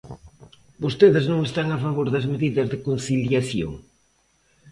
[0.83, 3.71] ¿Vostedes non están a favor das medidas de conciliación?